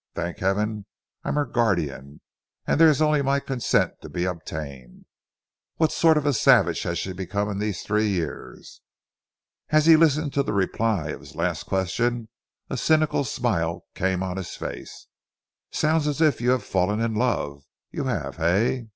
Thank 0.15 0.39
heaven, 0.39 0.87
I'm 1.23 1.35
her 1.35 1.45
guardian, 1.45 2.21
and 2.65 2.81
there's 2.81 3.03
only 3.03 3.21
my 3.21 3.39
consent 3.39 4.01
to 4.01 4.09
be 4.09 4.25
obtained. 4.25 5.05
What 5.75 5.91
sort 5.91 6.17
of 6.17 6.25
a 6.25 6.33
savage 6.33 6.81
has 6.81 6.97
she 6.97 7.13
become 7.13 7.51
in 7.51 7.59
these 7.59 7.83
three 7.83 8.07
years?" 8.09 8.81
As 9.69 9.85
he 9.85 9.95
listened 9.95 10.33
to 10.33 10.41
the 10.41 10.53
reply 10.53 11.11
to 11.11 11.19
his 11.19 11.35
last 11.35 11.67
question 11.67 12.29
a 12.67 12.77
cynical 12.77 13.23
smile 13.23 13.85
came 13.93 14.23
on 14.23 14.37
his 14.37 14.55
face. 14.55 15.05
"Sounds 15.69 16.07
as 16.07 16.19
if 16.19 16.41
you 16.41 16.49
had 16.49 16.63
fallen 16.63 16.99
in 16.99 17.13
love!... 17.13 17.61
You 17.91 18.05
have, 18.05 18.37
hey? 18.37 18.87